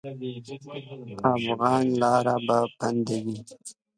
[1.21, 3.37] د افغان لاره به بندوي.